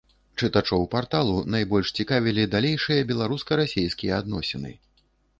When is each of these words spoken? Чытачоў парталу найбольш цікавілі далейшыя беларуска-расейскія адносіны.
Чытачоў 0.41 0.85
парталу 0.93 1.33
найбольш 1.55 1.91
цікавілі 1.99 2.45
далейшыя 2.55 3.01
беларуска-расейскія 3.11 4.13
адносіны. 4.25 4.73